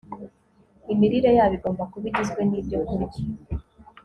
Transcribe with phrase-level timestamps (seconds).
[0.93, 3.21] Imirire yabo igomba kuba igizwe nibyokurya